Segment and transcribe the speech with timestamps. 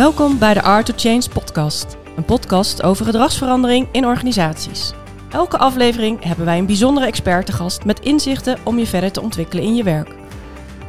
[0.00, 4.92] Welkom bij de Art to Change podcast, een podcast over gedragsverandering in organisaties.
[5.30, 9.20] Elke aflevering hebben wij een bijzondere expert te gast met inzichten om je verder te
[9.20, 10.14] ontwikkelen in je werk.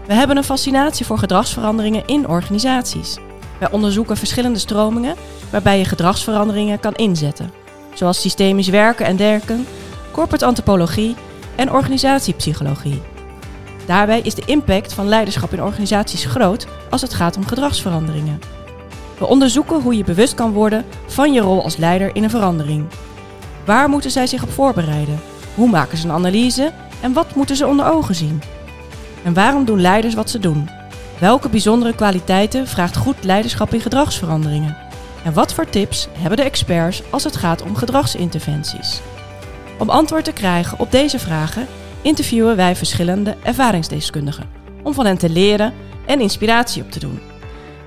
[0.07, 3.17] We hebben een fascinatie voor gedragsveranderingen in organisaties.
[3.59, 5.15] Wij onderzoeken verschillende stromingen
[5.49, 7.51] waarbij je gedragsveranderingen kan inzetten,
[7.93, 9.65] zoals systemisch werken en derken,
[10.11, 11.15] corporate antropologie
[11.55, 13.01] en organisatiepsychologie.
[13.85, 18.60] Daarbij is de impact van leiderschap in organisaties groot als het gaat om gedragsveranderingen.
[19.21, 22.85] We onderzoeken hoe je bewust kan worden van je rol als leider in een verandering.
[23.65, 25.19] Waar moeten zij zich op voorbereiden?
[25.55, 26.71] Hoe maken ze een analyse?
[27.01, 28.41] En wat moeten ze onder ogen zien?
[29.23, 30.69] En waarom doen leiders wat ze doen?
[31.19, 34.77] Welke bijzondere kwaliteiten vraagt goed leiderschap in gedragsveranderingen?
[35.23, 39.01] En wat voor tips hebben de experts als het gaat om gedragsinterventies?
[39.79, 41.67] Om antwoord te krijgen op deze vragen
[42.01, 44.49] interviewen wij verschillende ervaringsdeskundigen
[44.83, 45.73] om van hen te leren
[46.05, 47.30] en inspiratie op te doen.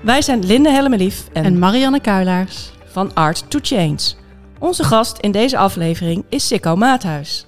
[0.05, 2.71] Wij zijn Linde Helmelief en, En Marianne Kuilaars.
[2.85, 3.97] van Art to Change.
[4.59, 7.45] Onze gast in deze aflevering is Sikko Maathuis.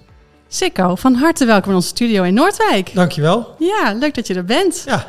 [0.48, 2.94] Sikko, van harte welkom in onze studio in Noordwijk.
[2.94, 3.56] Dankjewel.
[3.60, 4.84] Ja, leuk dat je er bent.
[4.86, 5.08] Ja,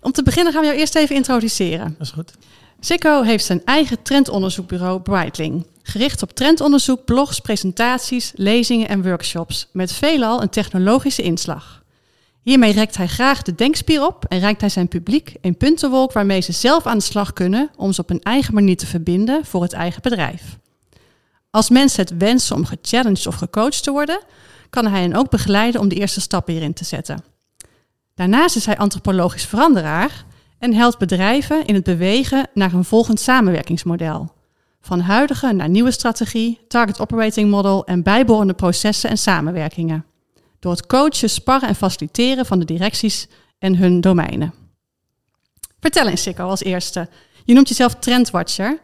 [0.00, 1.94] Om te beginnen gaan we jou eerst even introduceren.
[1.98, 2.32] dat is goed.
[2.80, 5.66] Sikko heeft zijn eigen trendonderzoekbureau Brightling.
[5.82, 9.68] Gericht op trendonderzoek, blogs, presentaties, lezingen en workshops.
[9.72, 11.82] Met veelal een technologische inslag.
[12.48, 16.40] Hiermee rekt hij graag de denkspier op en reikt hij zijn publiek een puntenwolk waarmee
[16.40, 19.62] ze zelf aan de slag kunnen om ze op een eigen manier te verbinden voor
[19.62, 20.58] het eigen bedrijf.
[21.50, 24.22] Als mensen het wensen om gechallenged of gecoacht te worden,
[24.70, 27.24] kan hij hen ook begeleiden om de eerste stappen hierin te zetten.
[28.14, 30.24] Daarnaast is hij antropologisch veranderaar
[30.58, 34.32] en helpt bedrijven in het bewegen naar een volgend samenwerkingsmodel.
[34.80, 40.04] Van huidige naar nieuwe strategie, target operating model en bijbehorende processen en samenwerkingen.
[40.58, 43.26] Door het coachen, sparren en faciliteren van de directies
[43.58, 44.54] en hun domeinen.
[45.80, 47.08] Vertel eens, Sikko, als eerste.
[47.44, 48.80] Je noemt jezelf trendwatcher.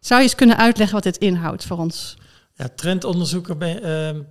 [0.00, 2.16] Zou je eens kunnen uitleggen wat dit inhoudt voor ons?
[2.54, 4.22] Ja, trendonderzoeker ben, ehm,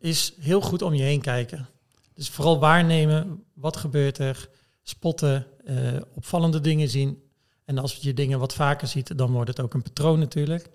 [0.00, 1.68] is heel goed om je heen kijken.
[2.14, 4.48] Dus vooral waarnemen, wat gebeurt er,
[4.82, 5.76] spotten, eh,
[6.14, 7.22] opvallende dingen zien.
[7.64, 10.70] En als je dingen wat vaker ziet, dan wordt het ook een patroon natuurlijk.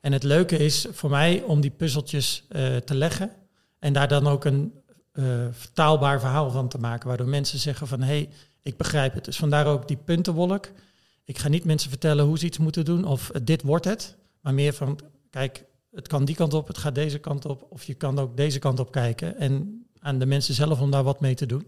[0.00, 3.30] En het leuke is voor mij om die puzzeltjes eh, te leggen
[3.78, 4.72] en daar dan ook een
[5.12, 8.28] eh, vertaalbaar verhaal van te maken, waardoor mensen zeggen van hé, hey,
[8.62, 9.24] ik begrijp het.
[9.24, 10.68] Dus vandaar ook die puntenwolk.
[11.24, 14.16] Ik ga niet mensen vertellen hoe ze iets moeten doen of eh, dit wordt het,
[14.40, 15.00] maar meer van
[15.30, 18.36] kijk, het kan die kant op, het gaat deze kant op, of je kan ook
[18.36, 21.66] deze kant op kijken en aan de mensen zelf om daar wat mee te doen.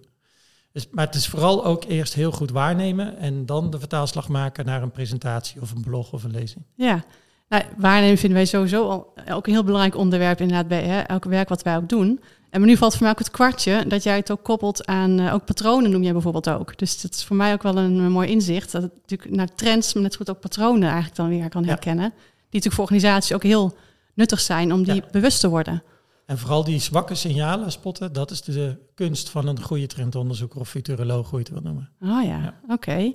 [0.73, 4.65] Dus, maar het is vooral ook eerst heel goed waarnemen en dan de vertaalslag maken
[4.65, 6.65] naar een presentatie of een blog of een lezing.
[6.75, 7.05] Ja,
[7.49, 11.25] nou, waarnemen vinden wij sowieso al- ook een heel belangrijk onderwerp inderdaad bij hè, elk
[11.25, 12.21] werk wat wij ook doen.
[12.51, 15.19] En maar nu valt voor mij ook het kwartje dat jij het ook koppelt aan
[15.19, 16.79] eh, ook patronen noem jij bijvoorbeeld ook.
[16.79, 18.73] Dus dat is voor mij ook wel een, een mooi inzicht.
[18.73, 21.63] Dat het natuurlijk naar trends, maar net zo goed ook patronen eigenlijk dan weer kan
[21.63, 21.69] Ja.
[21.69, 22.11] herkennen.
[22.11, 22.17] Die
[22.51, 23.77] natuurlijk voor organisaties ook heel
[24.15, 25.03] nuttig zijn om die Ja.
[25.11, 25.83] bewust te worden.
[26.27, 30.69] En vooral die zwakke signalen spotten, dat is de kunst van een goede trendonderzoeker of
[30.69, 31.91] futuroloog, hoe je het wil noemen.
[32.03, 32.55] Oh ja, Ja.
[32.69, 33.13] oké.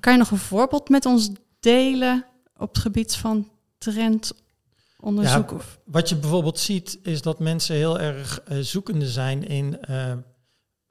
[0.00, 1.30] Kan je nog een voorbeeld met ons
[1.60, 2.24] delen
[2.58, 3.48] op het gebied van
[3.80, 5.50] trendonderzoek?
[5.50, 9.82] Ja, of- Wat je bijvoorbeeld ziet, is dat mensen heel erg eh, zoekende zijn in
[9.84, 10.12] eh,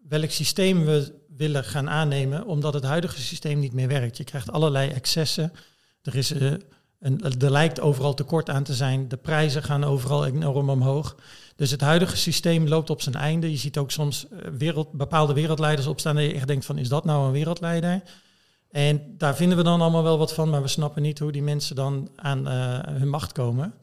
[0.07, 4.17] welk systeem we willen gaan aannemen, omdat het huidige systeem niet meer werkt.
[4.17, 5.51] Je krijgt allerlei excessen.
[6.01, 6.51] Er, is, eh,
[6.99, 9.07] een, er lijkt overal tekort aan te zijn.
[9.07, 11.15] De prijzen gaan overal enorm omhoog.
[11.55, 13.51] Dus het huidige systeem loopt op zijn einde.
[13.51, 14.25] Je ziet ook soms
[14.57, 18.01] wereld, bepaalde wereldleiders opstaan en je echt denkt van, is dat nou een wereldleider?
[18.69, 21.43] En daar vinden we dan allemaal wel wat van, maar we snappen niet hoe die
[21.43, 23.73] mensen dan aan eh, hun macht komen.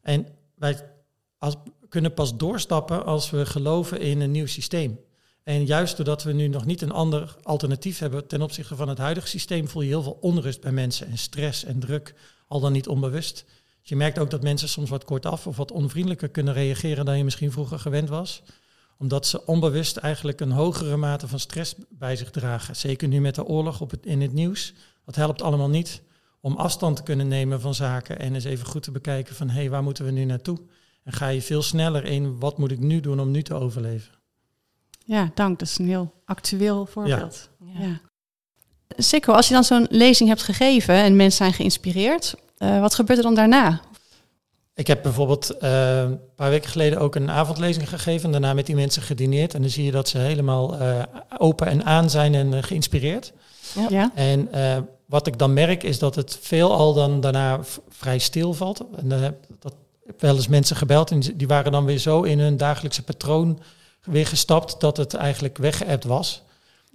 [0.00, 0.90] En wij
[1.38, 1.54] als,
[1.88, 5.00] kunnen pas doorstappen als we geloven in een nieuw systeem.
[5.42, 8.98] En juist doordat we nu nog niet een ander alternatief hebben ten opzichte van het
[8.98, 12.14] huidige systeem, voel je heel veel onrust bij mensen en stress en druk,
[12.46, 13.44] al dan niet onbewust.
[13.80, 17.16] Dus je merkt ook dat mensen soms wat kortaf of wat onvriendelijker kunnen reageren dan
[17.16, 18.42] je misschien vroeger gewend was.
[18.98, 22.76] Omdat ze onbewust eigenlijk een hogere mate van stress bij zich dragen.
[22.76, 24.74] Zeker nu met de oorlog op het, in het nieuws.
[25.04, 26.02] Dat helpt allemaal niet
[26.40, 29.60] om afstand te kunnen nemen van zaken en eens even goed te bekijken van hé,
[29.60, 30.58] hey, waar moeten we nu naartoe?
[31.04, 34.12] En ga je veel sneller in wat moet ik nu doen om nu te overleven.
[35.04, 35.58] Ja, dank.
[35.58, 37.50] Dat is een heel actueel voorbeeld.
[37.74, 37.80] Ja.
[37.80, 38.00] Ja.
[38.96, 43.18] Sikko, als je dan zo'n lezing hebt gegeven en mensen zijn geïnspireerd, eh, wat gebeurt
[43.18, 43.80] er dan daarna?
[44.78, 48.66] Ik heb bijvoorbeeld eh, een paar weken geleden ook een avondlezing gegeven en daarna met
[48.66, 49.54] die mensen gedineerd.
[49.54, 51.02] En dan zie je dat ze helemaal eh,
[51.38, 53.32] open en aan zijn en eh, geïnspireerd.
[53.88, 54.10] Ja.
[54.14, 54.76] En eh,
[55.06, 58.84] wat ik dan merk is dat het veelal dan daarna vrij stil valt.
[58.96, 59.74] En dan heb dat
[60.06, 63.60] heb wel eens mensen gebeld en die waren dan weer zo in hun dagelijkse patroon
[64.04, 66.42] weer gestapt dat het eigenlijk weggeëpt was.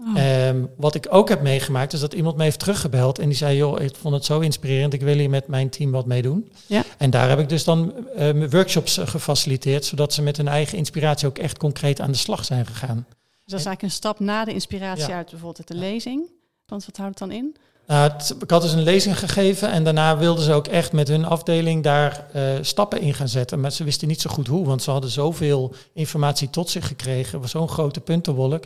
[0.08, 0.22] Oh.
[0.22, 3.58] Ehm, wat ik ook heb meegemaakt is dat iemand me heeft teruggebeld en die zei,
[3.58, 6.52] joh, ik vond het zo inspirerend, ik wil hier met mijn team wat mee doen.
[6.66, 6.84] Ja.
[6.98, 10.78] En daar heb ik dus dan ehm, workshops eh, gefaciliteerd, zodat ze met hun eigen
[10.78, 13.06] inspiratie ook echt concreet aan de slag zijn gegaan.
[13.08, 15.16] Dus dat is eigenlijk een stap na de inspiratie Ja.
[15.16, 16.32] uit bijvoorbeeld de lezing.
[16.66, 17.56] Want wat houdt het dan in?
[18.02, 21.26] Het- ik had dus een lezing gegeven en daarna wilden ze ook echt met hun
[21.26, 23.60] afdeling daar eh, stappen in gaan zetten.
[23.60, 27.42] Maar ze wisten niet zo goed hoe, want ze hadden zoveel informatie tot zich gekregen,
[27.42, 28.64] was zo'n grote puntenwolk,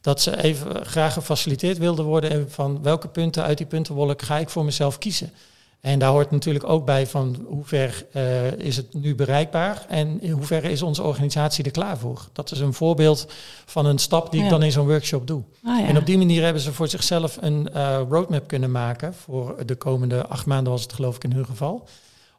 [0.00, 4.38] dat ze even graag gefaciliteerd wilden worden en van welke punten uit die puntenwolk ga
[4.38, 5.32] ik voor mezelf kiezen.
[5.80, 10.20] En daar hoort natuurlijk ook bij van hoe ver eh, is het nu bereikbaar en
[10.22, 12.28] in hoeverre is onze organisatie er klaar voor.
[12.32, 13.26] Dat is een voorbeeld
[13.66, 14.46] van een stap die Ja.
[14.46, 15.42] ik dan in zo'n workshop doe.
[15.64, 15.86] Ah, ja.
[15.86, 19.74] En op die manier hebben ze voor zichzelf een eh, roadmap kunnen maken voor de
[19.74, 21.88] komende acht maanden was het geloof ik in hun geval.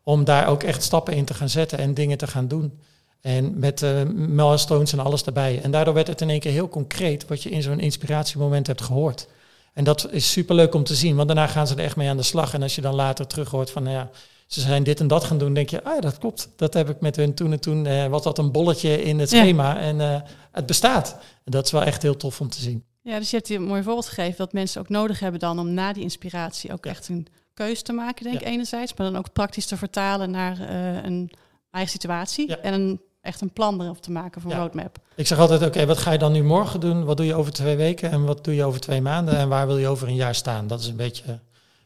[0.04, 2.80] Om daar ook echt stappen in te gaan zetten en dingen te gaan doen.
[3.22, 5.60] En met eh milestones en alles erbij.
[5.64, 8.82] En daardoor werd het in één keer heel concreet wat je in zo'n inspiratiemoment hebt
[8.82, 9.28] gehoord.
[9.73, 12.18] En dat is superleuk om te zien, want daarna gaan ze er echt mee aan
[12.18, 12.53] de slag.
[12.53, 14.09] En als je dan later terug hoort van, nou ja,
[14.47, 16.50] ze zijn dit en dat gaan doen, denk je, ah dat klopt.
[16.56, 19.29] Dat heb ik met hun toen en toen, eh, was dat een bolletje in het
[19.31, 19.39] Ja.
[19.41, 20.21] schema en eh,
[20.51, 21.12] het bestaat.
[21.44, 22.83] En dat is wel echt heel tof om te zien.
[23.01, 25.59] Ja, dus je hebt hier een mooi voorbeeld gegeven dat mensen ook nodig hebben dan
[25.59, 28.47] om na die inspiratie ook echt een keuze te maken, denk ik Ja.
[28.51, 31.31] enerzijds, maar dan ook praktisch te vertalen naar eh, een
[31.71, 34.63] eigen situatie en een, echt een plan erop te maken voor een Ja.
[34.63, 34.97] roadmap.
[35.15, 37.06] Ik zeg altijd, oké, wat ga je dan nu morgen doen?
[37.06, 38.12] Wat doe je over twee weken?
[38.12, 39.38] En wat doe je over twee maanden?
[39.38, 40.68] En waar wil je over een jaar staan?
[40.68, 41.39] Dat is een beetje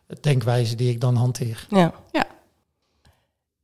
[0.07, 1.65] de denkwijze die ik dan hanteer.
[1.69, 1.93] Ja.
[2.11, 2.23] Ja.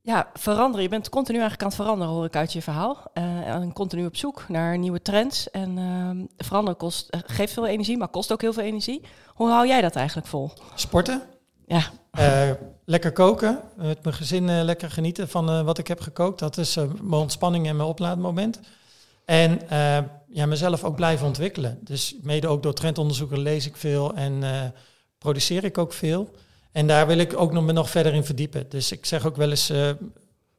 [0.04, 0.82] Ja, veranderen.
[0.82, 3.02] Je bent continu eigenlijk aan het veranderen, hoor ik uit je verhaal.
[3.14, 5.50] Eh, en continu op zoek naar nieuwe trends.
[5.50, 9.02] En ehm, veranderen kost, eh, geeft veel energie, maar kost ook heel veel energie.
[9.28, 10.50] Hoe hou jij dat eigenlijk vol?
[10.74, 11.22] Sporten,
[11.66, 11.82] Ja,
[12.12, 12.50] eh,
[12.84, 16.38] lekker koken, met mijn gezin eh, lekker genieten van eh, wat ik heb gekookt.
[16.38, 18.60] Dat is mijn ontspanning en mijn oplaadmoment.
[19.24, 19.60] En
[20.28, 21.78] ja, mezelf ook blijven ontwikkelen.
[21.80, 24.42] Dus mede ook door trendonderzoeken lees ik veel en
[25.18, 26.30] produceer ik ook veel.
[26.72, 28.66] En daar wil ik ook nog, me nog verder in verdiepen.
[28.68, 29.72] Dus ik zeg ook wel eens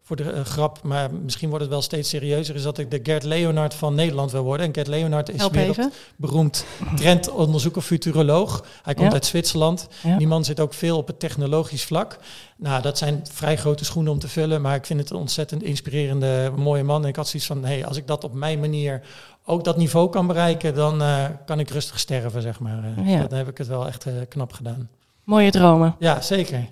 [0.05, 2.99] voor de eh, grap, maar misschien wordt het wel steeds serieuzer, is dat ik de
[3.03, 4.65] Gert Leonard van Nederland wil worden.
[4.67, 6.65] En Gert Leonard is wereldberoemd
[6.95, 8.65] trendonderzoeker, futuroloog.
[8.83, 9.13] Hij komt Ja.
[9.13, 9.87] uit Zwitserland.
[10.03, 10.17] Ja.
[10.17, 12.17] Die man zit ook veel op het technologisch vlak.
[12.57, 15.63] Nou, dat zijn vrij grote schoenen om te vullen, maar ik vind het een ontzettend
[15.63, 17.01] inspirerende, mooie man.
[17.03, 19.01] En ik had zoiets van, hey, als ik dat op mijn manier
[19.45, 22.83] ook dat niveau kan bereiken, dan eh, kan ik rustig sterven, zeg maar.
[22.97, 23.27] Eh, Ja.
[23.27, 24.89] Dan heb ik het wel echt knap gedaan.
[25.23, 25.95] mooie dromen.
[25.99, 26.67] Ja, zeker.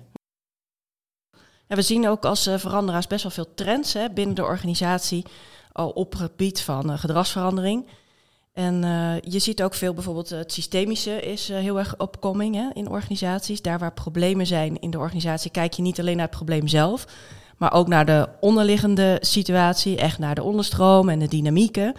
[1.72, 5.24] Ja, we zien ook als eh, veranderaars best wel veel trends hè, binnen de organisatie
[5.72, 7.86] al op gebied van eh, gedragsverandering.
[8.52, 13.62] En eh, je ziet ook veel, bijvoorbeeld het systemische is heel erg opkoming in organisaties.
[13.62, 17.04] Daar waar problemen zijn in de organisatie, kijk je niet alleen naar het probleem zelf,
[17.56, 21.94] maar ook naar de onderliggende situatie, echt naar de onderstroom en de dynamieken.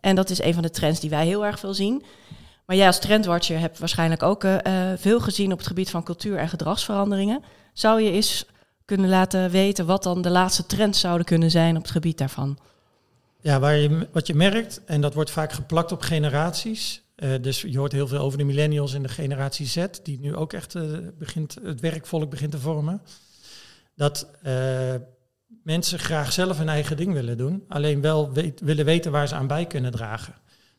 [0.00, 2.04] En dat is een van de trends die wij heel erg veel zien.
[2.64, 4.44] Maar jij als trendwatcher hebt waarschijnlijk ook
[4.96, 7.42] veel gezien op het gebied van cultuur en gedragsveranderingen.
[7.72, 8.46] Zou je eens
[8.86, 12.58] kunnen laten weten wat dan de laatste trends zouden kunnen zijn op het gebied daarvan?
[13.40, 17.02] Ja, waar je, wat je merkt, en dat wordt vaak geplakt op generaties.
[17.14, 20.34] eh, dus je hoort heel veel over de millennials en de generatie Z, die nu
[20.34, 20.82] ook echt eh,
[21.18, 23.02] begint, het werkvolk begint te vormen.
[23.94, 24.94] Dat eh,
[25.62, 29.46] mensen graag zelf hun eigen ding willen doen, alleen wel willen weten waar ze aan
[29.46, 30.34] bij kunnen dragen.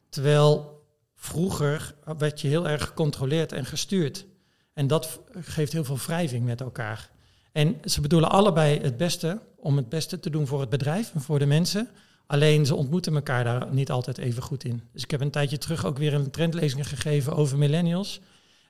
[0.10, 0.84] Terwijl
[1.16, 4.26] vroeger werd je heel erg gecontroleerd en gestuurd.
[4.74, 7.10] En dat geeft heel veel wrijving met elkaar.
[7.58, 11.22] En ze bedoelen allebei het beste om het beste te doen voor het bedrijf en
[11.22, 11.90] voor de mensen.
[12.28, 14.82] Alleen ze ontmoeten elkaar daar niet altijd even goed in.
[14.94, 18.20] Dus ik heb een tijdje terug ook weer een trendlezing gegeven over millennials.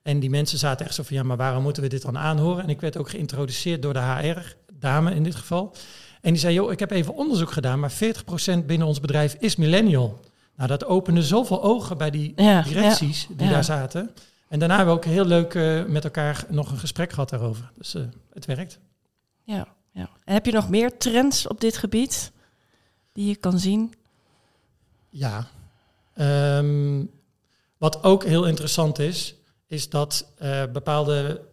[0.02, 2.64] En die mensen zaten echt zo van, ja, maar waarom moeten we dit dan aanhoren?
[2.64, 5.76] En ik werd ook geïntroduceerd door de HR-dame in dit geval.
[6.22, 9.56] En die zei, joh, ik heb even onderzoek gedaan, maar 40% binnen ons bedrijf is
[9.56, 10.20] millennial.
[10.56, 13.54] Nou, dat opende zoveel ogen bij die Ja, directies die ja.
[13.54, 14.10] daar zaten.
[14.48, 17.72] En daarna hebben we ook heel leuk eh, met elkaar nog een gesprek gehad daarover.
[17.78, 18.80] Dus eh, het werkt.
[19.44, 20.10] Ja, ja.
[20.26, 22.32] En heb je nog meer trends op dit gebied
[23.12, 23.94] die je kan zien?
[25.10, 25.48] Ja.
[26.14, 27.06] Ehm,
[27.78, 29.36] wat ook heel interessant is,
[29.68, 31.47] is dat eh, bepaalde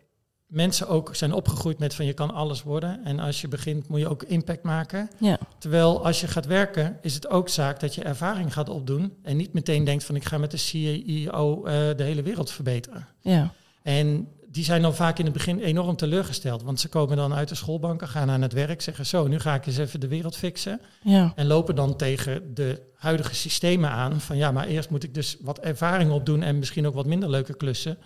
[0.55, 3.05] mensen ook zijn opgegroeid met van je kan alles worden.
[3.05, 5.11] En als je begint moet je ook impact maken.
[5.19, 9.13] Ja, Terwijl als je gaat werken, is het ook zaak dat je ervaring gaat opdoen.
[9.23, 13.07] En niet meteen denkt van ik ga met de CEO eh, de hele wereld verbeteren.
[13.21, 16.63] ja, En die zijn dan vaak in het begin enorm teleurgesteld.
[16.63, 19.55] Want ze komen dan uit de schoolbanken, gaan aan het werk, zeggen zo, nu ga
[19.55, 20.81] ik eens even de wereld fixen.
[21.03, 24.21] ja, En lopen dan tegen de huidige systemen aan.
[24.21, 27.31] Van ja, maar eerst moet ik dus wat ervaring opdoen en misschien ook wat minder
[27.31, 27.99] leuke klussen.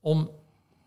[0.00, 0.30] Om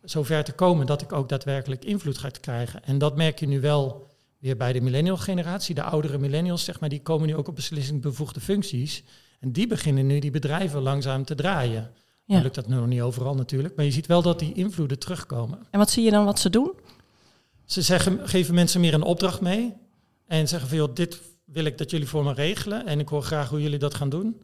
[0.04, 2.84] zover te komen dat ik ook daadwerkelijk invloed ga krijgen.
[2.84, 5.76] En dat merk je nu wel weer bij de millennial generatie.
[5.76, 9.04] De oudere millennials, zeg maar, die komen nu ook op beslissingbevoegde functies.
[9.40, 11.92] En die beginnen nu die bedrijven langzaam te draaien.
[12.26, 12.34] Ja.
[12.34, 13.76] Dan lukt dat nog niet overal natuurlijk.
[13.76, 15.60] Maar je ziet wel dat die invloeden terugkomen.
[15.70, 16.72] En wat zie je dan wat ze doen?
[17.66, 19.74] Ze zeggen, geven mensen meer een opdracht mee.
[20.28, 22.86] En zeggen van, joh, dit wil ik dat jullie voor me regelen.
[22.86, 24.42] En ik hoor graag hoe jullie dat gaan doen.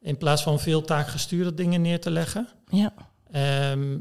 [0.00, 2.48] In plaats van veel taakgestuurde dingen neer te leggen.
[2.68, 2.94] Ja.
[3.30, 3.98] Ehm,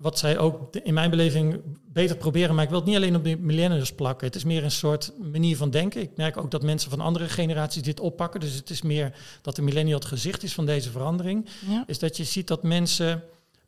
[0.00, 1.60] wat zij ook in mijn beleving
[1.92, 4.26] beter proberen, maar ik wil het niet alleen op de millennials plakken.
[4.26, 6.00] Het is meer een soort manier van denken.
[6.00, 8.40] Ik merk ook dat mensen van andere generaties dit oppakken.
[8.40, 11.48] Dus het is meer dat de millennial het gezicht is van deze verandering.
[11.68, 11.84] Ja.
[11.86, 13.22] Is dat je ziet dat mensen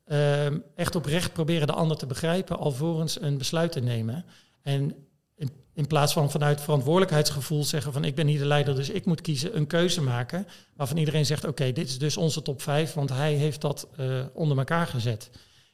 [0.04, 4.24] ehm, echt oprecht proberen de ander te begrijpen, alvorens een besluit te nemen.
[4.62, 4.94] En
[5.36, 9.04] in, in plaats van vanuit verantwoordelijkheidsgevoel zeggen van ik ben hier de leider, dus ik
[9.04, 10.46] moet kiezen, een keuze maken.
[10.76, 14.06] Waarvan iedereen zegt, oké, dit is dus onze top 5, want hij heeft dat eh,
[14.34, 15.30] onder elkaar gezet.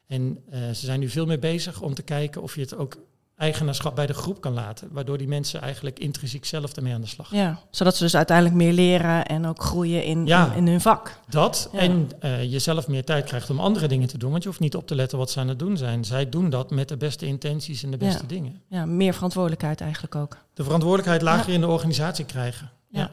[0.08, 2.96] En eh, ze zijn nu veel meer bezig om te kijken of je het ook
[3.36, 4.88] eigenaarschap bij de groep kan laten.
[4.92, 7.38] Waardoor die mensen eigenlijk intrinsiek zelf ermee aan de slag gaan.
[7.38, 7.58] ja.
[7.70, 10.46] Zodat ze dus uiteindelijk meer leren en ook groeien in, Ja.
[10.52, 11.20] in, in hun vak.
[11.28, 11.78] Dat Ja.
[11.78, 14.30] en eh jezelf meer tijd krijgt om andere dingen te doen.
[14.30, 16.04] Want je hoeft niet op te letten wat ze aan het doen zijn.
[16.04, 18.28] Zij doen dat met de beste intenties en de beste Ja.
[18.28, 18.60] dingen.
[18.68, 20.36] Ja, meer verantwoordelijkheid eigenlijk ook.
[20.54, 22.70] De verantwoordelijkheid lager in de organisatie krijgen.
[22.88, 23.10] Ja.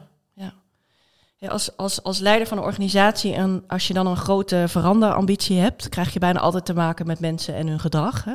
[1.38, 5.58] Ja, als, als, als leider van een organisatie en als je dan een grote veranderambitie
[5.58, 8.24] hebt, krijg je bijna altijd te maken met mensen en hun gedrag.
[8.24, 8.32] Hè?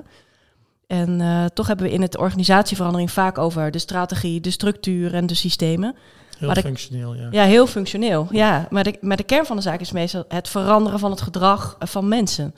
[0.87, 5.25] En eh, toch hebben we in het organisatieverandering vaak over de strategie, de structuur en
[5.25, 5.95] de systemen.
[6.37, 7.27] Heel Maar de- functioneel, ja.
[7.31, 8.27] Ja, heel functioneel.
[8.31, 11.21] Ja, maar de, maar de kern van de zaak is meestal het veranderen van het
[11.21, 12.55] gedrag eh, van mensen.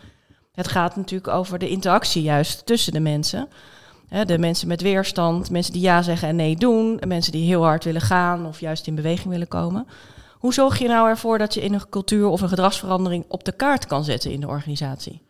[0.53, 3.47] Het gaat natuurlijk over de interactie juist tussen de mensen.
[4.25, 7.63] De mensen met weerstand, mensen die ja zeggen en nee doen, en mensen die heel
[7.63, 9.87] hard willen gaan of juist in beweging willen komen.
[10.43, 13.51] Hoe zorg je nou ervoor dat je in een cultuur of een gedragsverandering op de
[13.51, 15.21] kaart kan zetten in de organisatie?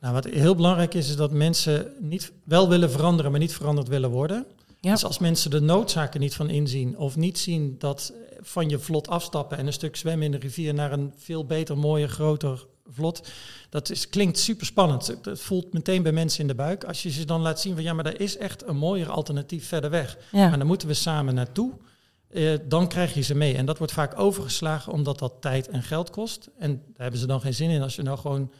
[0.00, 3.88] Nou, wat heel belangrijk is, is dat mensen niet wel willen veranderen, maar niet veranderd
[3.88, 4.46] willen worden.
[4.80, 4.92] Ja.
[4.92, 9.08] Dus als mensen de noodzaken niet van inzien of niet zien dat van je vlot
[9.08, 13.28] afstappen en een stuk zwemmen in de rivier naar een veel beter, mooier, groter vlot,
[13.70, 15.16] dat is, klinkt super spannend.
[15.22, 16.84] Dat voelt meteen bij mensen in de buik.
[16.84, 19.68] Als je ze dan laat zien van ja, maar er is echt een mooier alternatief
[19.68, 20.18] verder weg.
[20.32, 21.72] Ja, Maar dan moeten we samen naartoe.
[22.36, 23.56] Eh, dan krijg je ze mee.
[23.56, 26.48] En dat wordt vaak overgeslagen omdat dat tijd en geld kost.
[26.58, 27.82] En daar hebben ze dan geen zin in.
[27.82, 28.50] Als je nou gewoon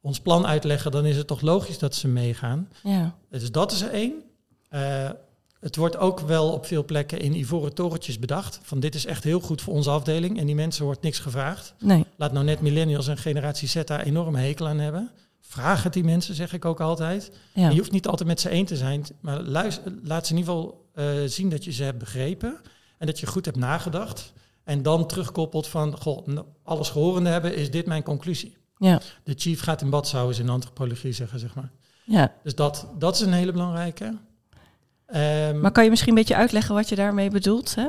[0.00, 2.68] ons plan uitleggen, dan is het toch logisch dat ze meegaan.
[2.82, 4.22] ja, Dus dat is er één.
[4.68, 5.10] Eh,
[5.60, 8.60] het wordt ook wel op veel plekken in ivoren torentjes bedacht.
[8.62, 10.38] Van dit is echt heel goed voor onze afdeling.
[10.38, 11.74] En die mensen wordt niks gevraagd.
[11.78, 15.10] nee, Laat nou net millennials en generatie Z daar enorm hekel aan hebben.
[15.40, 17.30] Vraag het die mensen, zeg ik ook altijd.
[17.54, 20.38] ja, je hoeft niet altijd met ze één te zijn, maar luister, laat ze in
[20.38, 22.60] ieder geval eh, zien dat je ze hebt begrepen
[22.98, 24.32] en dat je goed hebt nagedacht.
[24.64, 28.56] En dan terugkoppelt van, goh, nou, alles gehorende hebben, is dit mijn conclusie.
[28.78, 31.70] ja, De chief gaat in bad, zouden ze in antropologie zeggen, zeg maar.
[32.04, 32.32] ja.
[32.42, 34.16] Dus dat, dat is een hele belangrijke.
[35.06, 37.74] Ehm, Maar kan je misschien een beetje uitleggen wat je daarmee bedoelt?
[37.74, 37.86] Hè?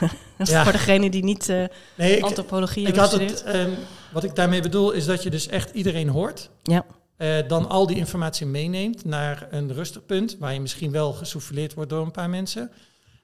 [0.38, 0.62] Ja.
[0.62, 1.64] Voor degene die niet eh,
[1.96, 3.70] nee, ik, antropologie ik had het, ehm,
[4.12, 6.50] wat ik daarmee bedoel, is dat je dus echt iedereen hoort.
[6.62, 6.84] Ja.
[7.16, 11.74] Eh, dan al die informatie meeneemt naar een rustig punt, waar je misschien wel gesouffleerd
[11.74, 12.70] wordt door een paar mensen.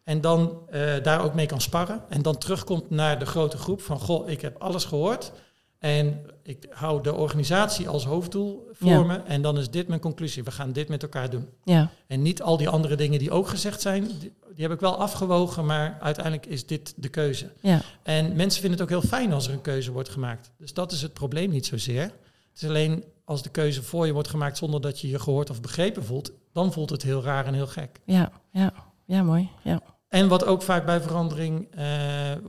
[0.05, 2.03] En dan eh, daar ook mee kan sparren.
[2.09, 5.33] En dan terugkomt naar de grote groep van, goh, ik heb alles gehoord.
[5.79, 9.03] En ik hou de organisatie als hoofddoel voor Ja.
[9.03, 9.17] me.
[9.17, 10.45] En dan is dit mijn conclusie.
[10.45, 11.49] We gaan dit met elkaar doen.
[11.65, 14.81] Ja, En niet al die andere dingen die ook gezegd zijn, die, die heb ik
[14.81, 15.67] wel afgewogen.
[15.67, 17.51] Maar uiteindelijk is dit de keuze.
[17.61, 20.51] ja, En mensen vinden het ook heel fijn als er een keuze wordt gemaakt.
[20.59, 22.03] Dus dat is het probleem niet zozeer.
[22.03, 25.51] Het is alleen als de keuze voor je wordt gemaakt zonder dat je je gehoord
[25.51, 28.01] of begrepen voelt, dan voelt het heel raar en heel gek.
[28.05, 28.73] ja, ja,
[29.11, 29.49] ja, mooi.
[29.63, 31.85] Ja, En wat ook vaak bij verandering eh,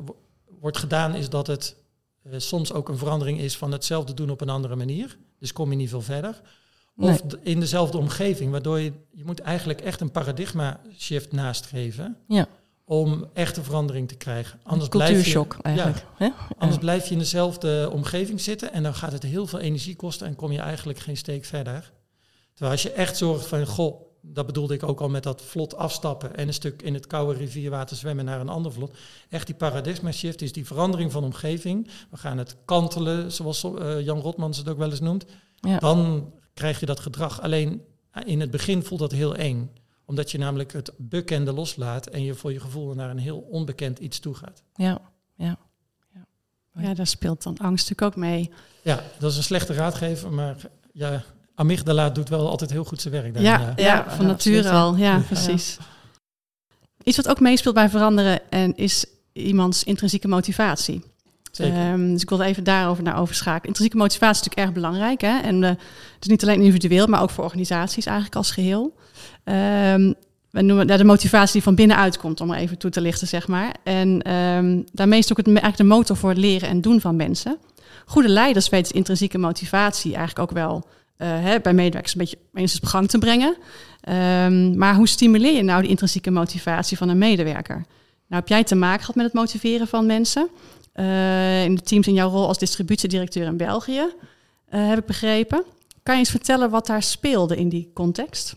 [0.05, 0.15] wo-
[0.59, 1.75] wordt gedaan, is dat het
[2.23, 5.17] eh, soms ook een verandering is van hetzelfde doen op een andere manier.
[5.39, 6.41] Dus kom je niet veel verder.
[6.97, 12.47] Of in dezelfde omgeving, waardoor je, je moet eigenlijk echt een paradigma shift nastreven Ja.
[12.85, 14.59] om echte verandering te krijgen.
[14.63, 16.05] Anders blijf je, cultuurshock eigenlijk.
[16.17, 16.29] hè?
[16.49, 16.79] Anders Ja.
[16.79, 20.35] blijf je in dezelfde omgeving zitten en dan gaat het heel veel energie kosten en
[20.35, 21.91] kom je eigenlijk geen steek verder.
[22.53, 25.75] Terwijl als je echt zorgt van, goh, dat bedoelde ik ook al met dat vlot
[25.75, 28.97] afstappen en een stuk in het koude rivierwater zwemmen naar een ander vlot.
[29.29, 31.87] Echt die paradigma shift is die verandering van omgeving.
[32.09, 35.25] We gaan het kantelen, zoals eh, Jan Rotmans het ook wel eens noemt.
[35.55, 35.79] Ja.
[35.79, 37.41] Dan krijg je dat gedrag.
[37.41, 39.71] Alleen eh, in het begin voelt dat heel eng.
[40.05, 43.99] Omdat je namelijk het bekende loslaat en je voor je gevoel naar een heel onbekend
[43.99, 44.63] iets toe gaat.
[44.73, 45.01] Ja,
[45.35, 45.57] ja.
[46.79, 48.51] Ja, daar speelt dan angst natuurlijk ook mee.
[48.81, 50.57] Ja, dat is een slechte raadgever, maar
[50.93, 51.23] ja,
[51.55, 53.37] amygdala doet wel altijd heel goed zijn werk.
[53.37, 54.95] Ja, daarin, ja, Ja, van ja, nature al.
[54.95, 55.77] Ja, precies.
[57.03, 61.03] Iets wat ook meespeelt bij veranderen en is iemands intrinsieke motivatie.
[61.51, 63.67] Ehm, dus ik wilde even daarover naar overschakelen.
[63.67, 65.21] Intrinsieke motivatie is natuurlijk erg belangrijk.
[65.21, 65.39] Hè?
[65.39, 68.95] En eh, het is niet alleen individueel, maar ook voor organisaties eigenlijk als geheel.
[69.43, 70.13] Ehm,
[70.49, 73.27] we noemen ja, de motivatie die van binnenuit komt, om er even toe te lichten,
[73.27, 73.75] zeg maar.
[73.83, 77.01] En ehm, daarmee is het ook het, eigenlijk de motor voor het leren en doen
[77.01, 77.57] van mensen.
[78.05, 82.79] Goede leiders weten intrinsieke motivatie eigenlijk ook wel uh, hè, bij medewerkers een beetje eens
[82.79, 83.57] op gang te brengen.
[84.09, 87.75] Um, maar hoe stimuleer je nou die intrinsieke motivatie van een medewerker?
[88.27, 90.49] Nou, heb jij te maken gehad met het motiveren van mensen?
[90.95, 94.01] Uh, in de teams in jouw rol als distributiedirecteur in België,
[94.73, 95.63] uh, heb ik begrepen.
[96.03, 98.55] Kan je eens vertellen wat daar speelde in die context?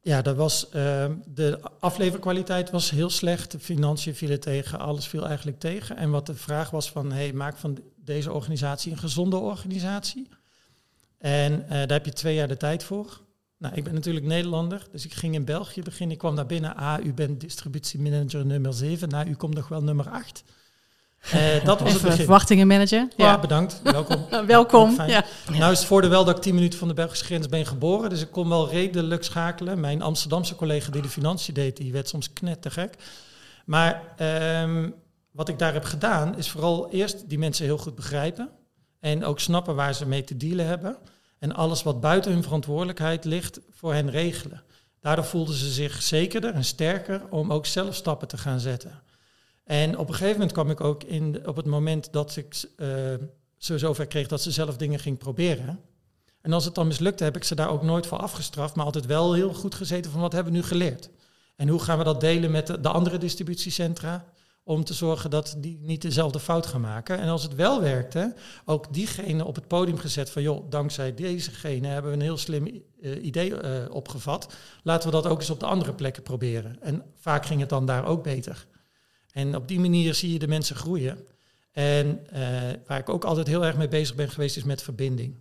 [0.00, 3.50] Ja, dat was, uh, de afleverkwaliteit was heel slecht.
[3.50, 5.96] De financiën vielen tegen, alles viel eigenlijk tegen.
[5.96, 10.28] En wat de vraag was van, hey, maak van deze organisatie een gezonde organisatie.
[11.18, 13.20] En uh, daar heb je twee jaar de tijd voor.
[13.58, 16.12] Nou, ik ben natuurlijk Nederlander, dus ik ging in België beginnen.
[16.12, 16.76] Ik kwam naar binnen.
[16.76, 19.08] Ah, u bent distributiemanager nummer 7.
[19.08, 20.44] Nou, u komt nog wel nummer 8.
[21.34, 22.16] Uh, dat was het begin.
[22.16, 23.08] Verwachtingenmanager.
[23.16, 23.80] Ja, ja bedankt.
[23.82, 24.26] Welkom.
[24.46, 24.96] Welkom.
[25.06, 25.24] Ja.
[25.52, 28.10] Nou is het voordeel wel dat ik tien minuten van de Belgische grens ben geboren.
[28.10, 29.80] Dus ik kon wel redelijk schakelen.
[29.80, 32.94] Mijn Amsterdamse collega die de financiën deed, die werd soms knettergek.
[33.64, 34.02] Maar
[34.62, 34.94] um,
[35.30, 38.50] wat ik daar heb gedaan, is vooral eerst die mensen heel goed begrijpen.
[39.00, 40.96] En ook snappen waar ze mee te dealen hebben.
[41.38, 44.62] En alles wat buiten hun verantwoordelijkheid ligt, voor hen regelen.
[45.00, 49.02] Daardoor voelden ze zich zekerder en sterker om ook zelf stappen te gaan zetten.
[49.64, 52.88] En op een gegeven moment kwam ik ook in, op het moment dat ik uh,
[53.56, 55.80] zo zover kreeg dat ze zelf dingen ging proberen.
[56.40, 59.06] En als het dan mislukte, heb ik ze daar ook nooit voor afgestraft, maar altijd
[59.06, 61.10] wel heel goed gezeten van wat hebben we nu geleerd.
[61.56, 64.24] En hoe gaan we dat delen met de andere distributiecentra?
[64.68, 67.18] Om te zorgen dat die niet dezelfde fout gaan maken.
[67.18, 68.34] En als het wel werkte,
[68.64, 72.66] ook diegene op het podium gezet van joh, dankzij dezegene hebben we een heel slim
[73.00, 73.60] uh, idee uh,
[73.90, 74.54] opgevat.
[74.82, 76.76] Laten we dat ook eens op de andere plekken proberen.
[76.80, 78.66] En vaak ging het dan daar ook beter.
[79.32, 81.18] En op die manier zie je de mensen groeien.
[81.72, 82.40] En uh,
[82.86, 85.38] waar ik ook altijd heel erg mee bezig ben geweest, is met verbinding.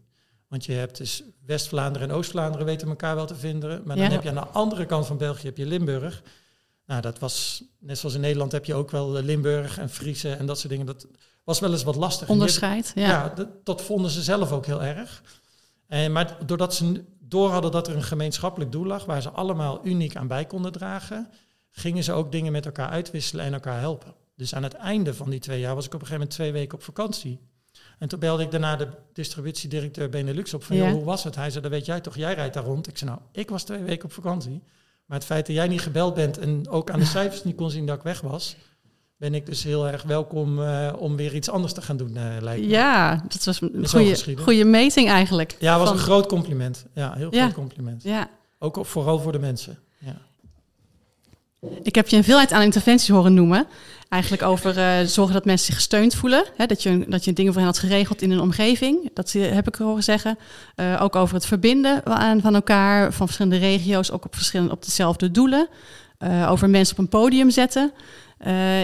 [0.47, 3.81] Want je hebt dus West-Vlaanderen en Oost-Vlaanderen weten elkaar wel te vinden.
[3.85, 6.23] Maar dan heb je aan de andere kant van België heb je Limburg.
[6.87, 10.45] Nou, dat was, net zoals in Nederland heb je ook wel Limburg en Friese en
[10.45, 10.85] dat soort dingen.
[10.85, 11.07] Dat
[11.43, 12.29] was wel eens wat lastig.
[12.29, 13.07] Onderscheid, ja.
[13.07, 15.23] Ja, dat, dat, vonden ze zelf ook heel erg.
[15.87, 19.79] En, maar doordat ze door hadden dat er een gemeenschappelijk doel lag, waar ze allemaal
[19.83, 21.29] uniek aan bij konden dragen,
[21.71, 24.13] gingen ze ook dingen met elkaar uitwisselen en elkaar helpen.
[24.35, 26.51] Dus aan het einde van die twee jaar was ik op een gegeven moment twee
[26.51, 27.39] weken op vakantie.
[27.99, 30.91] En toen belde ik daarna de distributiedirecteur Benelux op van, ja.
[30.91, 31.35] hoe was het?
[31.35, 32.87] Hij zei, dat weet jij toch, jij rijdt daar rond.
[32.87, 34.63] Ik zei, nou, ik was twee weken op vakantie.
[35.07, 37.69] Maar het feit dat jij niet gebeld bent en ook aan de cijfers niet kon
[37.69, 38.55] zien dat ik weg was,
[39.17, 42.23] ben ik dus heel erg welkom uh, om weer iets anders te gaan doen, uh,
[42.39, 42.67] lijkt me.
[42.67, 45.55] Ja, dat was een goede, goede meting eigenlijk.
[45.59, 45.97] Ja, het was van...
[45.97, 46.85] een groot compliment.
[46.93, 47.41] Ja, heel ja.
[47.41, 48.03] groot compliment.
[48.03, 48.29] Ja.
[48.59, 49.77] Ook vooral voor de mensen.
[51.83, 53.67] Ik heb je een veelheid aan interventies horen noemen.
[54.09, 56.45] Eigenlijk over uh, zorgen dat mensen zich gesteund voelen.
[56.55, 59.09] Hè, dat, je, dat je dingen voor hen had geregeld in een omgeving.
[59.13, 60.37] Dat heb ik horen zeggen.
[60.75, 62.01] Uh, ook over het verbinden
[62.41, 65.67] van elkaar, van verschillende regio's, ook op, verschillende, op dezelfde doelen.
[66.19, 67.91] Uh, over mensen op een podium zetten.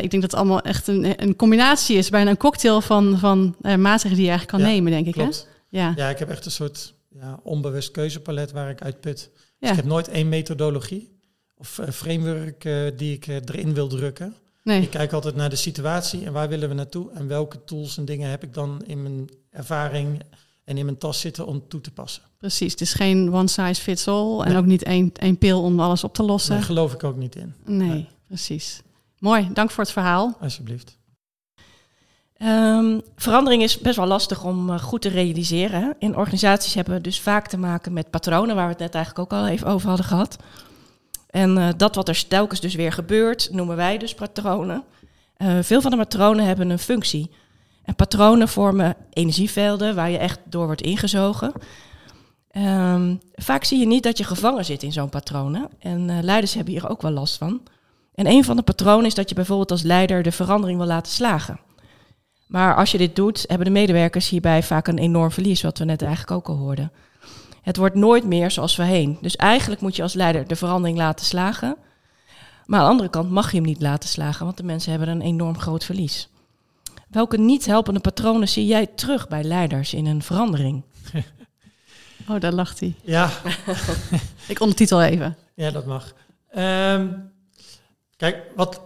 [0.01, 3.55] ik denk dat het allemaal echt een, een combinatie is, bijna een cocktail van, van
[3.61, 5.15] maatregelen die je eigenlijk kan ja, nemen, denk ik.
[5.15, 5.29] Hè?
[5.69, 5.93] Ja.
[5.95, 9.29] ja, ik heb echt een soort ja, onbewust keuzepalet waar ik uit put.
[9.59, 11.12] Dus ik heb nooit één methodologie
[11.55, 12.61] of framework
[12.97, 14.35] die ik erin wil drukken.
[14.63, 14.81] Nee.
[14.81, 18.05] Ik kijk altijd naar de situatie en waar willen we naartoe en welke tools en
[18.05, 20.21] dingen heb ik dan in mijn ervaring
[20.63, 22.23] en in mijn tas zitten om toe te passen.
[22.37, 25.79] Precies, het is geen one size fits all en ook niet één, één pil om
[25.79, 26.55] alles op te lossen.
[26.55, 27.53] Daar geloof ik ook niet in.
[27.65, 28.81] Nee, nee, precies.
[29.19, 30.37] Mooi, dank voor het verhaal.
[30.39, 30.97] Alsjeblieft.
[32.37, 35.95] Um, verandering is best wel lastig om uh, goed te realiseren.
[35.99, 39.33] In organisaties hebben we dus vaak te maken met patronen, waar we het net eigenlijk
[39.33, 40.37] ook al even over hadden gehad.
[41.33, 44.83] En uh, dat wat er telkens dus weer gebeurt, noemen wij dus patronen.
[45.37, 47.29] Uh, veel van de patronen hebben een functie.
[47.83, 51.53] En patronen vormen energievelden waar je echt door wordt ingezogen.
[52.57, 55.69] Um, vaak zie je niet dat je gevangen zit in zo'n patronen.
[55.79, 57.61] En uh, leiders hebben hier ook wel last van.
[58.15, 61.11] En een van de patronen is dat je bijvoorbeeld als leider de verandering wil laten
[61.11, 61.59] slagen.
[62.47, 65.85] Maar als je dit doet, hebben de medewerkers hierbij vaak een enorm verlies, wat we
[65.85, 66.91] net eigenlijk ook al hoorden.
[67.63, 69.17] Het wordt nooit meer zoals voorheen.
[69.21, 71.77] Dus eigenlijk moet je als leider de verandering laten slagen.
[72.65, 75.09] Maar aan de andere kant mag je hem niet laten slagen, want de mensen hebben
[75.09, 76.29] een enorm groot verlies.
[77.09, 80.83] Welke niet helpende patronen zie jij terug bij leiders in een verandering?
[82.27, 82.95] Oh, daar lacht hij.
[83.01, 83.29] Ja.
[84.47, 85.37] Ik ondertitel even.
[85.55, 86.13] Ja, dat mag.
[86.57, 87.31] Um,
[88.17, 88.81] kijk, wat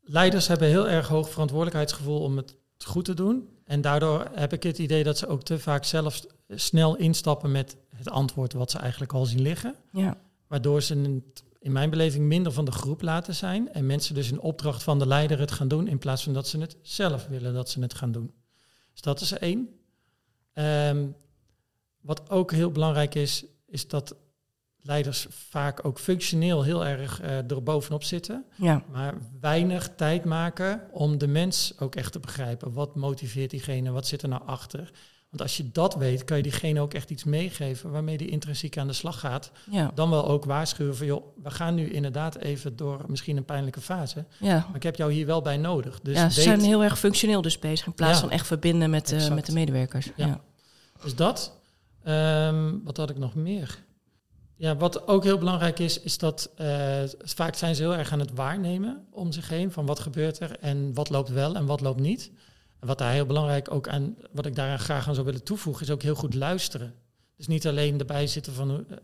[0.00, 3.48] leiders hebben heel erg hoog verantwoordelijkheidsgevoel om het goed te doen.
[3.64, 7.76] En daardoor heb ik het idee dat ze ook te vaak zelf snel instappen met
[7.96, 9.74] het antwoord wat ze eigenlijk al zien liggen.
[9.92, 10.20] Ja.
[10.46, 11.22] Waardoor ze
[11.58, 13.72] in mijn beleving minder van de groep laten zijn.
[13.72, 15.88] En mensen dus in opdracht van de leider het gaan doen.
[15.88, 18.32] In plaats van dat ze het zelf willen dat ze het gaan doen.
[18.92, 19.68] Dus dat is één.
[20.54, 21.16] Um,
[22.00, 24.16] wat ook heel belangrijk is, is dat
[24.82, 28.44] leiders vaak ook functioneel heel erg uh, er bovenop zitten.
[28.56, 28.82] Ja.
[28.92, 32.72] Maar weinig tijd maken om de mens ook echt te begrijpen.
[32.72, 33.90] Wat motiveert diegene?
[33.90, 34.90] Wat zit er nou achter?
[35.28, 38.78] Want als je dat weet, kan je diegene ook echt iets meegeven waarmee die intrinsiek
[38.78, 39.50] aan de slag gaat.
[39.70, 39.90] Ja.
[39.94, 43.80] Dan wel ook waarschuwen van, joh, we gaan nu inderdaad even door misschien een pijnlijke
[43.80, 44.24] fase.
[44.38, 44.54] Ja.
[44.66, 46.00] Maar ik heb jou hier wel bij nodig.
[46.00, 48.20] Dus ja, ze weet- zijn heel erg functioneel dus bezig in plaats Ja.
[48.20, 49.34] van echt verbinden met, Exact.
[49.34, 50.08] met de medewerkers.
[50.16, 50.26] Ja.
[50.26, 50.40] Ja.
[51.02, 51.58] Dus dat.
[52.02, 53.84] Ehm, wat had ik nog meer?
[54.62, 58.18] Ja, wat ook heel belangrijk is, is dat eh, vaak zijn ze heel erg aan
[58.18, 59.72] het waarnemen om zich heen.
[59.72, 62.30] Van wat gebeurt er en wat loopt wel en wat loopt niet.
[62.80, 65.82] En wat daar heel belangrijk ook aan, wat ik daaraan graag aan zou willen toevoegen,
[65.82, 66.94] is ook heel goed luisteren.
[67.36, 68.96] Dus niet alleen erbij zitten van hoe, eh,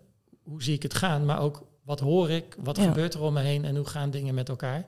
[0.43, 2.83] hoe zie ik het gaan, maar ook wat hoor ik, wat Ja.
[2.83, 4.87] gebeurt er om me heen en hoe gaan dingen met elkaar.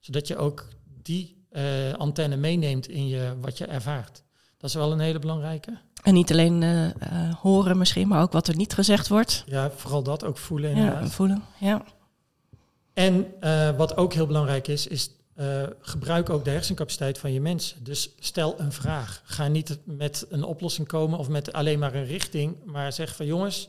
[0.00, 0.68] Zodat je ook
[1.02, 4.22] die eh, antenne meeneemt in je, wat je ervaart.
[4.56, 5.78] Dat is wel een hele belangrijke.
[6.02, 9.42] En niet alleen eh, eh, horen misschien, maar ook wat er niet gezegd wordt.
[9.46, 11.10] Ja, vooral dat ook voelen inderdaad.
[11.10, 11.42] voelen.
[11.58, 11.84] Ja.
[12.92, 15.10] En eh, wat ook heel belangrijk is, is
[15.80, 17.84] gebruik ook de hersencapaciteit van je mensen.
[17.84, 19.22] Dus stel een vraag.
[19.24, 23.26] Ga niet met een oplossing komen of met alleen maar een richting, maar zeg van
[23.26, 23.68] jongens,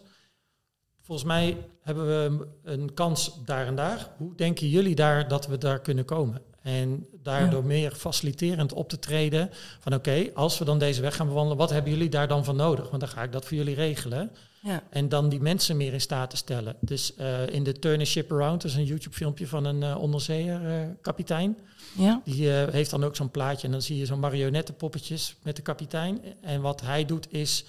[1.02, 4.10] volgens mij hebben we een kans daar en daar.
[4.18, 6.42] Hoe denken jullie daar dat we daar kunnen komen?
[6.64, 7.68] En daardoor Ja.
[7.68, 9.50] meer faciliterend op te treden
[9.80, 12.56] van oké, als we dan deze weg gaan bewandelen, wat hebben jullie daar dan van
[12.56, 12.90] nodig?
[12.90, 14.32] Want dan ga ik dat voor jullie regelen.
[14.62, 14.84] Ja.
[14.90, 16.76] En dan die mensen meer in staat te stellen.
[16.80, 19.98] Dus eh, in de Turn a Ship Around, dat is een YouTube-filmpje van een eh
[20.02, 21.58] onderzeeër eh, kapitein.
[21.98, 22.22] Ja.
[22.26, 26.22] Die heeft dan ook zo'n plaatje en dan zie je zo'n marionettenpoppetjes met de kapitein.
[26.42, 27.66] En wat hij doet is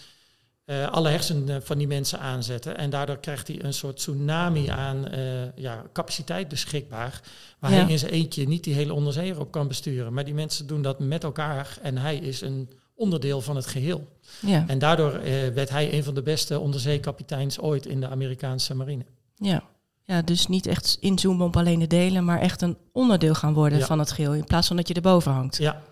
[0.65, 2.77] eh, alle hersenen van die mensen aanzetten.
[2.77, 7.21] En daardoor krijgt hij een soort tsunami aan eh, ja, capaciteit beschikbaar.
[7.59, 7.77] Waar Ja.
[7.83, 10.13] hij in zijn eentje niet die hele onderzeeër op kan besturen.
[10.13, 14.09] Maar die mensen doen dat met elkaar en hij is een onderdeel van het geheel.
[14.41, 14.65] Ja.
[14.67, 19.05] En daardoor eh, werd hij een van de beste onderzeekapiteins ooit in de Amerikaanse marine.
[19.37, 19.63] Ja.
[20.03, 23.79] ja, dus niet echt inzoomen op alleen de delen, maar echt een onderdeel gaan worden
[23.79, 23.87] Ja.
[23.87, 24.35] van het geheel.
[24.35, 25.57] In plaats van dat je erboven hangt.
[25.57, 25.83] Ja,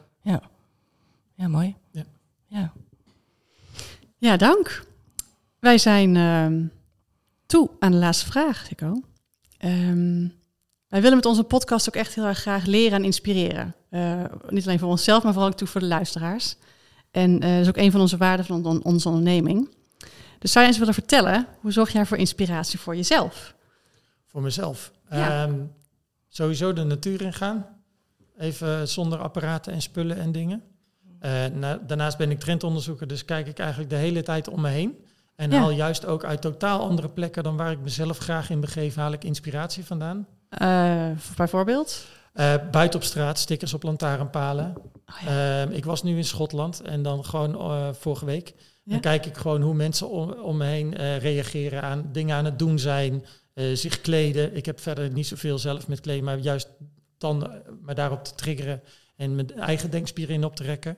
[1.35, 1.77] Ja, mooi.
[1.91, 2.05] Ja.
[2.47, 2.73] ja.
[4.23, 4.85] Ja, dank.
[5.59, 6.65] Wij zijn ehm,
[7.47, 9.01] toe aan de laatste vraag, Tico.
[9.59, 10.29] Ehm,
[10.89, 13.75] wij willen met onze podcast ook echt heel erg graag leren en inspireren.
[13.91, 16.57] Eh, niet alleen voor onszelf, maar vooral ook toe voor de luisteraars.
[17.11, 19.71] En eh, dat is ook een van onze waarden van on- onze onderneming.
[20.39, 23.55] Dus zou je eens willen vertellen, hoe zorg jij voor inspiratie voor jezelf?
[24.27, 24.93] voor mezelf.
[25.11, 25.43] Ja.
[25.45, 25.55] Ehm,
[26.29, 27.67] sowieso de natuur ingaan.
[28.39, 30.63] Even zonder apparaten en spullen en dingen.
[31.23, 34.69] Eh, na- daarnaast ben ik trendonderzoeker, dus kijk ik eigenlijk de hele tijd om me
[34.69, 34.97] heen.
[35.37, 35.59] En Ja.
[35.59, 39.13] haal juist ook uit totaal andere plekken dan waar ik mezelf graag in begeef, haal
[39.13, 40.27] ik inspiratie vandaan.
[40.49, 42.05] Eh, bijvoorbeeld?
[42.33, 44.75] Eh, buiten op straat, stickers op lantaarnpalen.
[44.77, 45.63] Oh ja.
[45.63, 48.55] Ehm, ik was nu in Schotland en dan gewoon vorige week.
[48.85, 48.93] Ja.
[48.93, 52.59] Dan kijk ik gewoon hoe mensen om, om me heen reageren aan dingen aan het
[52.59, 53.25] doen zijn,
[53.75, 54.57] zich kleden.
[54.57, 56.69] Ik heb verder niet zoveel zelf met kleden, maar juist
[57.19, 57.51] dan
[57.83, 58.83] maar daarop te triggeren
[59.16, 60.96] en mijn eigen denkspieren in op te rekken.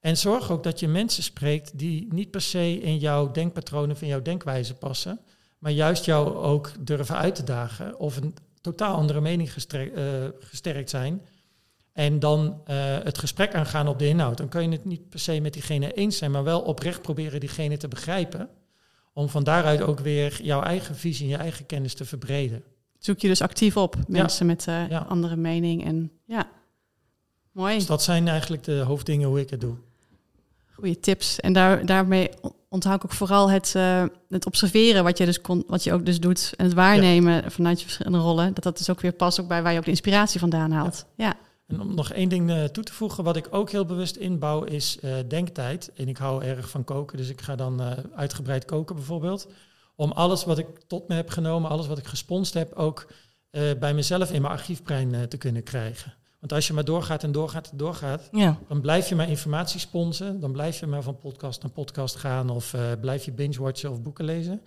[0.00, 4.02] En zorg ook dat je mensen spreekt die niet per se in jouw denkpatronen of
[4.02, 5.20] in jouw denkwijze passen,
[5.58, 10.90] maar juist jou ook durven uit te dagen of een totaal andere mening eh, gesterkt
[10.90, 11.22] zijn.
[11.92, 14.36] En dan eh, het gesprek aangaan op de inhoud.
[14.36, 17.40] Dan kun je het niet per se met diegene eens zijn, maar wel oprecht proberen
[17.40, 18.48] diegene te begrijpen.
[19.12, 22.62] Om van daaruit ook weer jouw eigen visie en je eigen kennis te verbreden.
[22.98, 25.06] Zoek je dus actief op mensen met Ja.
[25.08, 25.84] andere mening.
[25.84, 26.50] En ja,
[27.54, 27.74] mooi.
[27.74, 29.74] Dus dat zijn eigenlijk de hoofddingen hoe ik het doe.
[30.74, 31.40] Goede tips.
[31.40, 32.30] En daar, daarmee
[32.68, 36.06] onthoud ik ook vooral het, eh, het observeren wat je, dus kon, wat je ook
[36.06, 36.52] dus doet.
[36.56, 38.54] En het waarnemen vanuit je verschillende rollen.
[38.54, 41.04] Dat dat dus ook weer past ook bij waar je ook de inspiratie vandaan haalt.
[41.16, 41.34] Ja,
[41.66, 44.62] En om nog één ding eh, toe te voegen, wat ik ook heel bewust inbouw,
[44.62, 45.92] is eh, denktijd.
[45.96, 47.82] En ik hou erg van koken, dus ik ga dan
[48.14, 49.48] uitgebreid koken bijvoorbeeld.
[49.96, 53.06] Om alles wat ik tot me heb genomen, alles wat ik gesponst heb, ook
[53.78, 56.14] bij mezelf in mijn archiefbrein te kunnen krijgen.
[56.44, 58.58] Want als je maar doorgaat en doorgaat en doorgaat, Ja.
[58.68, 60.40] dan blijf je maar informatie sponsen.
[60.40, 64.02] Dan blijf je maar van podcast naar podcast gaan of eh, blijf je binge-watchen of
[64.02, 64.60] boeken lezen.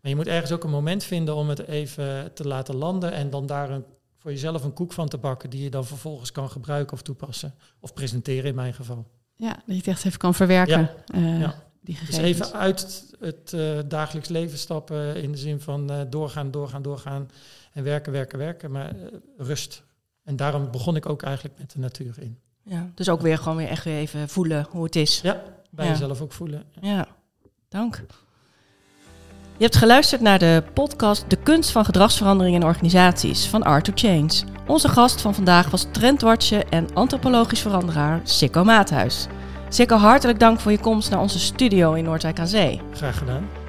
[0.00, 3.30] Maar je moet ergens ook een moment vinden om het even te laten landen en
[3.30, 3.84] dan daar een,
[4.18, 7.54] voor jezelf een koek van te bakken die je dan vervolgens kan gebruiken of toepassen.
[7.80, 9.06] Of presenteren in mijn geval.
[9.34, 10.90] ja dat je het echt even kan verwerken.
[11.06, 11.54] eh, Ja.
[11.82, 16.50] Die Dus even uit het eh, dagelijks leven stappen in de zin van eh, doorgaan,
[16.50, 17.28] doorgaan, doorgaan
[17.72, 18.96] en werken, werken, werken, maar eh,
[19.36, 19.82] rust.
[20.30, 22.38] En daarom begon ik ook eigenlijk met de natuur in.
[22.62, 22.90] ja.
[22.94, 25.20] Dus ook weer gewoon weer echt weer even voelen hoe het is.
[25.22, 25.90] Ja, bij Ja.
[25.90, 26.64] jezelf ook voelen.
[26.80, 27.06] Ja,
[27.68, 28.04] dank.
[29.56, 33.92] Je hebt geluisterd naar de podcast De kunst van gedragsverandering in organisaties van Art to
[33.94, 34.30] Change.
[34.66, 39.26] Onze gast van vandaag was trendwatcher en antropologisch veranderaar Sikko Maathuis.
[39.68, 42.80] Sikko, hartelijk dank voor je komst naar onze studio in Noordwijk aan Zee.
[42.92, 43.59] Graag gedaan.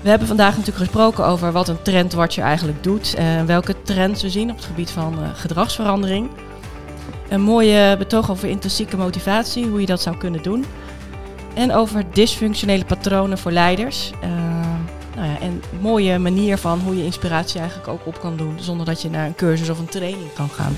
[0.00, 4.30] We hebben vandaag natuurlijk gesproken over wat een trendwatcher eigenlijk doet en welke trends we
[4.30, 6.30] zien op het gebied van uh, gedragsverandering.
[7.28, 10.64] Een mooie betoog over intrinsieke motivatie, hoe je dat zou kunnen doen.
[11.54, 14.10] En over dysfunctionele patronen voor leiders.
[14.24, 14.30] Uh,
[15.16, 18.56] nou ja, en een mooie manier van hoe je inspiratie eigenlijk ook op kan doen,
[18.60, 20.76] zonder dat je naar een cursus of een training kan gaan.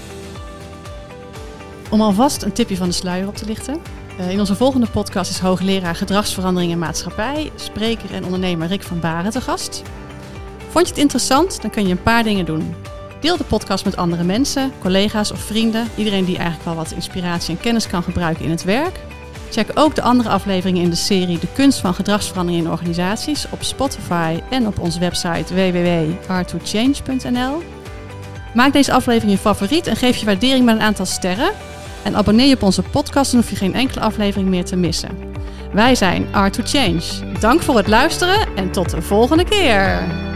[1.90, 3.80] Om alvast een tipje van de sluier op te lichten.
[4.18, 9.00] Eh, in onze volgende podcast is hoogleraar gedragsverandering en maatschappij, spreker en ondernemer Rick van
[9.00, 9.82] Baren te gast.
[10.68, 11.62] Vond je het interessant?
[11.62, 12.74] Dan kun je een paar dingen doen.
[13.20, 17.56] Deel de podcast met andere mensen, collega's of vrienden, iedereen die eigenlijk wel wat inspiratie
[17.56, 19.00] en kennis kan gebruiken in het werk.
[19.50, 23.62] Check ook de andere afleveringen in de serie De kunst van gedragsverandering in organisaties op
[23.62, 27.62] Spotify en op onze website www.hardtochange.nl.
[28.54, 31.52] Maak deze aflevering je favoriet en geef je waardering met een aantal sterren.
[32.02, 35.18] En abonneer je op onze podcast, dan hoef je geen enkele aflevering meer te missen.
[35.72, 37.38] Wij zijn Art to Change.
[37.40, 40.29] Dank voor het luisteren en tot de volgende keer.